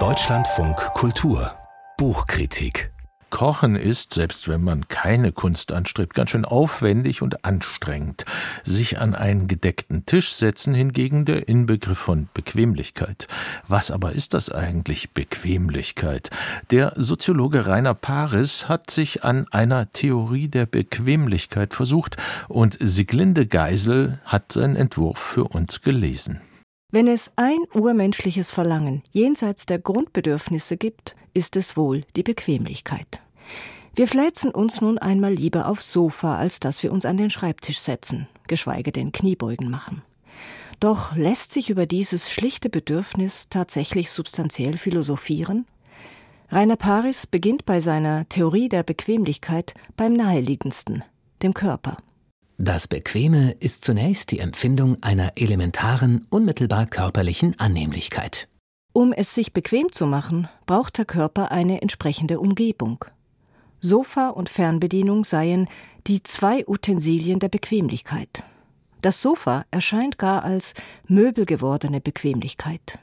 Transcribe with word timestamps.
Deutschlandfunk 0.00 0.74
Kultur 0.94 1.52
Buchkritik 1.96 2.92
Kochen 3.30 3.76
ist, 3.76 4.14
selbst 4.14 4.48
wenn 4.48 4.64
man 4.64 4.88
keine 4.88 5.30
Kunst 5.30 5.70
anstrebt, 5.70 6.12
ganz 6.12 6.30
schön 6.30 6.44
aufwendig 6.44 7.22
und 7.22 7.44
anstrengend. 7.44 8.24
Sich 8.64 8.98
an 8.98 9.14
einen 9.14 9.46
gedeckten 9.46 10.06
Tisch 10.06 10.32
setzen 10.32 10.74
hingegen 10.74 11.24
der 11.24 11.46
Inbegriff 11.46 11.98
von 11.98 12.28
Bequemlichkeit. 12.34 13.28
Was 13.68 13.92
aber 13.92 14.10
ist 14.10 14.34
das 14.34 14.50
eigentlich 14.50 15.12
Bequemlichkeit? 15.12 16.30
Der 16.72 16.94
Soziologe 16.96 17.66
Rainer 17.66 17.94
Paris 17.94 18.68
hat 18.68 18.90
sich 18.90 19.22
an 19.22 19.46
einer 19.52 19.92
Theorie 19.92 20.48
der 20.48 20.66
Bequemlichkeit 20.66 21.74
versucht 21.74 22.16
und 22.48 22.76
Siglinde 22.80 23.46
Geisel 23.46 24.18
hat 24.24 24.50
seinen 24.50 24.74
Entwurf 24.74 25.20
für 25.20 25.44
uns 25.44 25.80
gelesen. 25.80 26.40
Wenn 26.94 27.08
es 27.08 27.32
ein 27.34 27.58
urmenschliches 27.72 28.52
Verlangen 28.52 29.02
jenseits 29.10 29.66
der 29.66 29.80
Grundbedürfnisse 29.80 30.76
gibt, 30.76 31.16
ist 31.32 31.56
es 31.56 31.76
wohl 31.76 32.02
die 32.14 32.22
Bequemlichkeit. 32.22 33.20
Wir 33.96 34.06
fläzen 34.06 34.52
uns 34.52 34.80
nun 34.80 34.98
einmal 34.98 35.34
lieber 35.34 35.66
aufs 35.66 35.90
Sofa, 35.90 36.38
als 36.38 36.60
dass 36.60 36.84
wir 36.84 36.92
uns 36.92 37.04
an 37.04 37.16
den 37.16 37.30
Schreibtisch 37.30 37.80
setzen, 37.80 38.28
geschweige 38.46 38.92
denn 38.92 39.10
Kniebeugen 39.10 39.72
machen. 39.72 40.02
Doch 40.78 41.16
lässt 41.16 41.50
sich 41.50 41.68
über 41.68 41.86
dieses 41.86 42.30
schlichte 42.30 42.70
Bedürfnis 42.70 43.48
tatsächlich 43.48 44.12
substanziell 44.12 44.78
philosophieren? 44.78 45.66
Rainer 46.48 46.76
Paris 46.76 47.26
beginnt 47.26 47.66
bei 47.66 47.80
seiner 47.80 48.28
Theorie 48.28 48.68
der 48.68 48.84
Bequemlichkeit 48.84 49.74
beim 49.96 50.12
naheliegendsten, 50.12 51.02
dem 51.42 51.54
Körper. 51.54 51.96
Das 52.58 52.86
Bequeme 52.86 53.56
ist 53.58 53.84
zunächst 53.84 54.30
die 54.30 54.38
Empfindung 54.38 55.02
einer 55.02 55.32
elementaren, 55.34 56.24
unmittelbar 56.30 56.86
körperlichen 56.86 57.58
Annehmlichkeit. 57.58 58.48
Um 58.92 59.12
es 59.12 59.34
sich 59.34 59.52
bequem 59.52 59.90
zu 59.90 60.06
machen, 60.06 60.48
braucht 60.64 60.98
der 60.98 61.04
Körper 61.04 61.50
eine 61.50 61.82
entsprechende 61.82 62.38
Umgebung. 62.38 63.04
Sofa 63.80 64.28
und 64.28 64.48
Fernbedienung 64.48 65.24
seien 65.24 65.68
die 66.06 66.22
zwei 66.22 66.64
Utensilien 66.68 67.40
der 67.40 67.48
Bequemlichkeit. 67.48 68.44
Das 69.02 69.20
Sofa 69.20 69.64
erscheint 69.72 70.16
gar 70.16 70.44
als 70.44 70.74
möbelgewordene 71.08 72.00
Bequemlichkeit. 72.00 73.00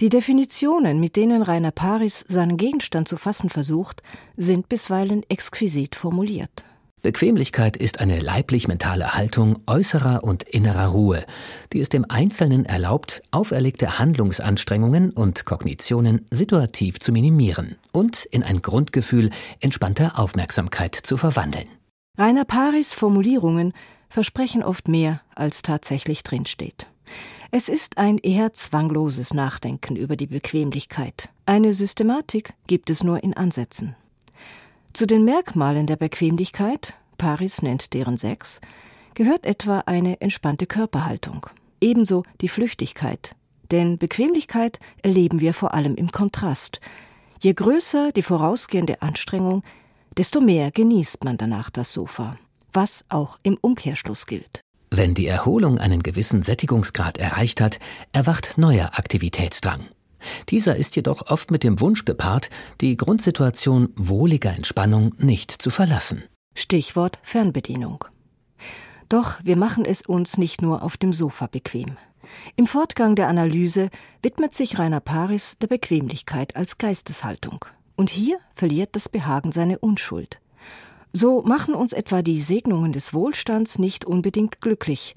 Die 0.00 0.08
Definitionen, 0.08 0.98
mit 0.98 1.14
denen 1.14 1.42
Rainer 1.42 1.70
Paris 1.70 2.24
seinen 2.26 2.56
Gegenstand 2.56 3.06
zu 3.06 3.16
fassen 3.16 3.48
versucht, 3.48 4.02
sind 4.36 4.68
bisweilen 4.68 5.22
exquisit 5.28 5.94
formuliert. 5.94 6.64
Bequemlichkeit 7.02 7.76
ist 7.76 7.98
eine 7.98 8.20
leiblich-mentale 8.20 9.14
Haltung 9.14 9.58
äußerer 9.66 10.22
und 10.22 10.44
innerer 10.44 10.86
Ruhe, 10.86 11.24
die 11.72 11.80
es 11.80 11.88
dem 11.88 12.06
Einzelnen 12.08 12.64
erlaubt, 12.64 13.24
auferlegte 13.32 13.98
Handlungsanstrengungen 13.98 15.10
und 15.10 15.44
Kognitionen 15.44 16.26
situativ 16.30 17.00
zu 17.00 17.10
minimieren 17.10 17.74
und 17.90 18.24
in 18.26 18.44
ein 18.44 18.62
Grundgefühl 18.62 19.30
entspannter 19.58 20.16
Aufmerksamkeit 20.16 20.94
zu 20.94 21.16
verwandeln. 21.16 21.66
Rainer 22.16 22.44
Paris 22.44 22.92
Formulierungen 22.92 23.72
versprechen 24.08 24.62
oft 24.62 24.86
mehr, 24.86 25.22
als 25.34 25.62
tatsächlich 25.62 26.22
drinsteht. 26.22 26.86
Es 27.50 27.68
ist 27.68 27.98
ein 27.98 28.18
eher 28.18 28.54
zwangloses 28.54 29.34
Nachdenken 29.34 29.96
über 29.96 30.14
die 30.14 30.28
Bequemlichkeit. 30.28 31.30
Eine 31.46 31.74
Systematik 31.74 32.54
gibt 32.68 32.90
es 32.90 33.02
nur 33.02 33.24
in 33.24 33.34
Ansätzen. 33.36 33.96
Zu 34.92 35.06
den 35.06 35.24
Merkmalen 35.24 35.86
der 35.86 35.96
Bequemlichkeit, 35.96 36.94
Paris 37.16 37.62
nennt 37.62 37.94
deren 37.94 38.18
sechs, 38.18 38.60
gehört 39.14 39.46
etwa 39.46 39.84
eine 39.86 40.20
entspannte 40.20 40.66
Körperhaltung, 40.66 41.46
ebenso 41.80 42.24
die 42.42 42.48
Flüchtigkeit. 42.48 43.34
Denn 43.70 43.96
Bequemlichkeit 43.96 44.80
erleben 45.02 45.40
wir 45.40 45.54
vor 45.54 45.72
allem 45.72 45.94
im 45.94 46.12
Kontrast. 46.12 46.80
Je 47.40 47.54
größer 47.54 48.12
die 48.12 48.22
vorausgehende 48.22 49.00
Anstrengung, 49.00 49.62
desto 50.18 50.42
mehr 50.42 50.70
genießt 50.70 51.24
man 51.24 51.38
danach 51.38 51.70
das 51.70 51.90
Sofa, 51.90 52.36
was 52.74 53.06
auch 53.08 53.38
im 53.42 53.56
Umkehrschluss 53.62 54.26
gilt. 54.26 54.60
Wenn 54.90 55.14
die 55.14 55.26
Erholung 55.26 55.78
einen 55.78 56.02
gewissen 56.02 56.42
Sättigungsgrad 56.42 57.16
erreicht 57.16 57.62
hat, 57.62 57.78
erwacht 58.12 58.58
neuer 58.58 58.90
Aktivitätsdrang. 58.92 59.86
Dieser 60.48 60.76
ist 60.76 60.96
jedoch 60.96 61.30
oft 61.30 61.50
mit 61.50 61.64
dem 61.64 61.80
Wunsch 61.80 62.04
gepaart, 62.04 62.50
die 62.80 62.96
Grundsituation 62.96 63.90
wohliger 63.96 64.54
Entspannung 64.54 65.14
nicht 65.18 65.50
zu 65.50 65.70
verlassen. 65.70 66.24
Stichwort 66.54 67.18
Fernbedienung. 67.22 68.04
Doch 69.08 69.38
wir 69.42 69.56
machen 69.56 69.84
es 69.84 70.02
uns 70.02 70.38
nicht 70.38 70.62
nur 70.62 70.82
auf 70.82 70.96
dem 70.96 71.12
Sofa 71.12 71.46
bequem. 71.46 71.96
Im 72.56 72.66
Fortgang 72.66 73.14
der 73.14 73.28
Analyse 73.28 73.90
widmet 74.22 74.54
sich 74.54 74.78
Rainer 74.78 75.00
Paris 75.00 75.58
der 75.60 75.66
Bequemlichkeit 75.66 76.56
als 76.56 76.78
Geisteshaltung. 76.78 77.64
Und 77.96 78.10
hier 78.10 78.38
verliert 78.54 78.96
das 78.96 79.08
Behagen 79.08 79.52
seine 79.52 79.78
Unschuld. 79.78 80.40
So 81.12 81.42
machen 81.42 81.74
uns 81.74 81.92
etwa 81.92 82.22
die 82.22 82.40
Segnungen 82.40 82.92
des 82.92 83.12
Wohlstands 83.12 83.78
nicht 83.78 84.04
unbedingt 84.04 84.60
glücklich. 84.60 85.14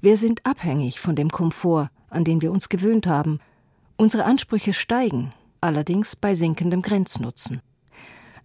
Wir 0.00 0.18
sind 0.18 0.44
abhängig 0.44 1.00
von 1.00 1.16
dem 1.16 1.30
Komfort, 1.30 1.90
an 2.10 2.24
den 2.24 2.42
wir 2.42 2.52
uns 2.52 2.68
gewöhnt 2.68 3.06
haben, 3.06 3.38
Unsere 4.02 4.24
Ansprüche 4.24 4.72
steigen, 4.72 5.32
allerdings 5.60 6.16
bei 6.16 6.34
sinkendem 6.34 6.82
Grenznutzen. 6.82 7.60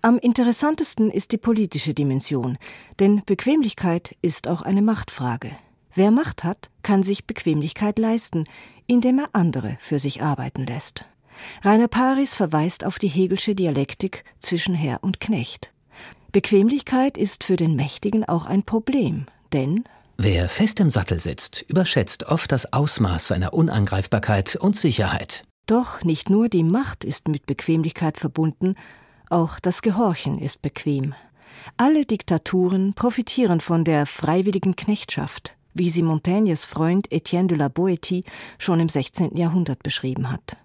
Am 0.03 0.19
interessantesten 0.19 1.09
ist 1.09 1.31
die 1.31 1.39
politische 1.39 1.95
Dimension, 1.95 2.59
denn 2.99 3.23
Bequemlichkeit 3.25 4.15
ist 4.21 4.47
auch 4.47 4.61
eine 4.61 4.83
Machtfrage. 4.83 5.49
Wer 5.95 6.11
Macht 6.11 6.43
hat, 6.43 6.69
kann 6.83 7.01
sich 7.01 7.25
Bequemlichkeit 7.25 7.97
leisten, 7.97 8.43
indem 8.85 9.17
er 9.17 9.29
andere 9.33 9.77
für 9.79 9.97
sich 9.97 10.21
arbeiten 10.21 10.67
lässt. 10.67 11.05
Rainer 11.63 11.87
Paris 11.87 12.35
verweist 12.35 12.85
auf 12.85 12.99
die 12.99 13.07
Hegelsche 13.07 13.55
Dialektik 13.55 14.25
zwischen 14.37 14.75
Herr 14.75 14.99
und 15.01 15.19
Knecht. 15.19 15.73
Bequemlichkeit 16.31 17.17
ist 17.17 17.43
für 17.43 17.55
den 17.55 17.75
Mächtigen 17.75 18.25
auch 18.25 18.45
ein 18.45 18.61
Problem, 18.61 19.25
denn 19.53 19.85
Wer 20.19 20.49
fest 20.49 20.79
im 20.79 20.91
Sattel 20.91 21.19
sitzt, 21.19 21.63
überschätzt 21.67 22.25
oft 22.25 22.51
das 22.51 22.73
Ausmaß 22.73 23.27
seiner 23.27 23.53
Unangreifbarkeit 23.53 24.55
und 24.55 24.75
Sicherheit. 24.75 25.46
Doch 25.67 26.01
nicht 26.03 26.29
nur 26.29 26.47
die 26.47 26.63
Macht 26.63 27.03
ist 27.03 27.27
mit 27.27 27.45
Bequemlichkeit 27.45 28.17
verbunden, 28.17 28.75
auch 29.29 29.59
das 29.59 29.81
Gehorchen 29.81 30.39
ist 30.39 30.61
bequem. 30.61 31.13
Alle 31.75 32.05
Diktaturen 32.05 32.93
profitieren 32.93 33.59
von 33.59 33.83
der 33.83 34.05
freiwilligen 34.05 34.77
Knechtschaft, 34.77 35.57
wie 35.73 35.89
sie 35.89 36.03
Montaignes 36.03 36.63
Freund 36.63 37.11
Etienne 37.11 37.49
de 37.49 37.57
la 37.57 37.67
Boétie 37.67 38.23
schon 38.57 38.79
im 38.79 38.87
16. 38.87 39.35
Jahrhundert 39.35 39.83
beschrieben 39.83 40.31
hat. 40.31 40.55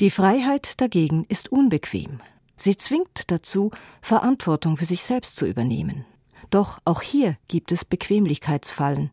Die 0.00 0.10
Freiheit 0.10 0.80
dagegen 0.80 1.24
ist 1.28 1.52
unbequem. 1.52 2.20
Sie 2.56 2.76
zwingt 2.76 3.30
dazu, 3.30 3.70
Verantwortung 4.02 4.76
für 4.76 4.84
sich 4.84 5.04
selbst 5.04 5.36
zu 5.36 5.46
übernehmen. 5.46 6.04
Doch 6.50 6.80
auch 6.84 7.02
hier 7.02 7.36
gibt 7.46 7.70
es 7.70 7.84
Bequemlichkeitsfallen. 7.84 9.10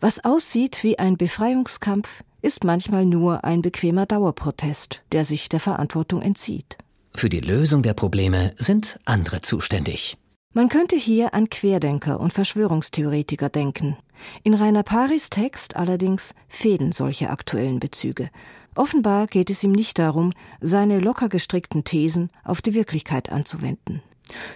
Was 0.00 0.24
aussieht 0.24 0.84
wie 0.84 0.98
ein 0.98 1.16
Befreiungskampf, 1.16 2.22
ist 2.42 2.64
manchmal 2.64 3.06
nur 3.06 3.44
ein 3.44 3.62
bequemer 3.62 4.06
Dauerprotest, 4.06 5.02
der 5.12 5.24
sich 5.24 5.48
der 5.48 5.60
Verantwortung 5.60 6.20
entzieht. 6.20 6.76
Für 7.14 7.28
die 7.28 7.40
Lösung 7.40 7.82
der 7.82 7.94
Probleme 7.94 8.52
sind 8.56 8.98
andere 9.04 9.40
zuständig. 9.40 10.18
Man 10.54 10.68
könnte 10.68 10.96
hier 10.96 11.32
an 11.32 11.48
Querdenker 11.48 12.20
und 12.20 12.32
Verschwörungstheoretiker 12.32 13.48
denken. 13.48 13.96
In 14.42 14.54
Rainer 14.54 14.82
Paris 14.82 15.30
Text 15.30 15.76
allerdings 15.76 16.34
fehlen 16.48 16.92
solche 16.92 17.30
aktuellen 17.30 17.80
Bezüge. 17.80 18.28
Offenbar 18.74 19.26
geht 19.26 19.50
es 19.50 19.62
ihm 19.62 19.72
nicht 19.72 19.98
darum, 19.98 20.32
seine 20.60 20.98
locker 20.98 21.28
gestrickten 21.28 21.84
Thesen 21.84 22.30
auf 22.44 22.60
die 22.60 22.74
Wirklichkeit 22.74 23.30
anzuwenden. 23.30 24.02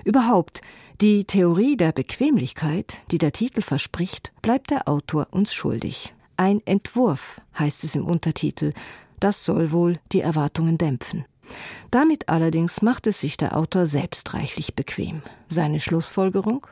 Überhaupt 0.04 0.60
die 1.02 1.24
Theorie 1.24 1.76
der 1.76 1.92
Bequemlichkeit, 1.92 3.00
die 3.10 3.18
der 3.18 3.32
Titel 3.32 3.60
verspricht, 3.60 4.32
bleibt 4.40 4.70
der 4.70 4.88
Autor 4.88 5.28
uns 5.30 5.52
schuldig. 5.52 6.14
Ein 6.36 6.60
Entwurf 6.66 7.40
heißt 7.58 7.84
es 7.84 7.94
im 7.94 8.04
Untertitel, 8.04 8.72
das 9.20 9.44
soll 9.44 9.72
wohl 9.72 9.98
die 10.12 10.20
Erwartungen 10.20 10.76
dämpfen. 10.76 11.24
Damit 11.90 12.28
allerdings 12.28 12.82
macht 12.82 13.06
es 13.06 13.20
sich 13.20 13.36
der 13.36 13.56
Autor 13.56 13.86
selbst 13.86 14.34
reichlich 14.34 14.74
bequem. 14.74 15.22
Seine 15.48 15.80
Schlussfolgerung? 15.80 16.66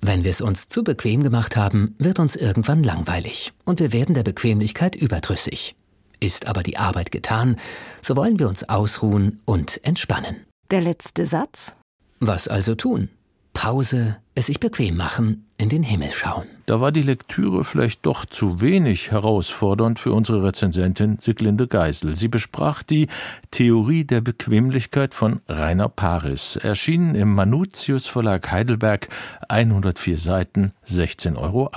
Wenn 0.00 0.24
wir 0.24 0.30
es 0.30 0.40
uns 0.40 0.68
zu 0.68 0.82
bequem 0.82 1.22
gemacht 1.22 1.56
haben, 1.56 1.94
wird 1.98 2.18
uns 2.18 2.36
irgendwann 2.36 2.82
langweilig 2.82 3.52
und 3.64 3.80
wir 3.80 3.92
werden 3.92 4.14
der 4.14 4.22
Bequemlichkeit 4.22 4.96
überdrüssig. 4.96 5.76
Ist 6.20 6.46
aber 6.46 6.62
die 6.62 6.76
Arbeit 6.76 7.10
getan, 7.10 7.56
so 8.02 8.16
wollen 8.16 8.38
wir 8.38 8.48
uns 8.48 8.68
ausruhen 8.68 9.40
und 9.46 9.82
entspannen. 9.84 10.44
Der 10.70 10.80
letzte 10.80 11.26
Satz? 11.26 11.74
Was 12.20 12.48
also 12.48 12.74
tun? 12.74 13.10
Pause, 13.54 14.18
es 14.34 14.46
sich 14.46 14.60
bequem 14.60 14.96
machen, 14.98 15.46
in 15.56 15.70
den 15.70 15.82
Himmel 15.82 16.10
schauen. 16.10 16.44
Da 16.66 16.80
war 16.80 16.92
die 16.92 17.02
Lektüre 17.02 17.64
vielleicht 17.64 18.04
doch 18.04 18.26
zu 18.26 18.60
wenig 18.60 19.10
herausfordernd 19.10 19.98
für 19.98 20.12
unsere 20.12 20.44
Rezensentin 20.44 21.18
Siglinde 21.18 21.66
Geisel. 21.66 22.16
Sie 22.16 22.28
besprach 22.28 22.82
die 22.82 23.08
Theorie 23.50 24.04
der 24.04 24.20
Bequemlichkeit 24.20 25.14
von 25.14 25.40
Rainer 25.48 25.88
Paris, 25.88 26.56
erschienen 26.56 27.14
im 27.14 27.34
Manutius 27.34 28.06
Verlag 28.06 28.50
Heidelberg, 28.50 29.08
104 29.48 30.18
Seiten, 30.18 30.72
16,80 30.86 31.36
Euro. 31.36 31.70